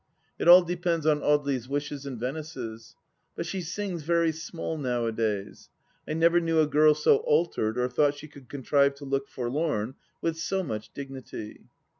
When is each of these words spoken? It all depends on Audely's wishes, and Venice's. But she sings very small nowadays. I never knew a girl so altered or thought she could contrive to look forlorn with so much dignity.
It 0.39 0.47
all 0.47 0.63
depends 0.63 1.05
on 1.05 1.19
Audely's 1.19 1.69
wishes, 1.69 2.07
and 2.07 2.19
Venice's. 2.19 2.95
But 3.35 3.45
she 3.45 3.61
sings 3.61 4.01
very 4.01 4.31
small 4.31 4.75
nowadays. 4.79 5.69
I 6.07 6.13
never 6.13 6.39
knew 6.39 6.59
a 6.59 6.65
girl 6.65 6.95
so 6.95 7.17
altered 7.17 7.77
or 7.77 7.87
thought 7.87 8.15
she 8.15 8.27
could 8.27 8.49
contrive 8.49 8.95
to 8.95 9.05
look 9.05 9.27
forlorn 9.27 9.93
with 10.19 10.39
so 10.39 10.63
much 10.63 10.91
dignity. 10.95 11.65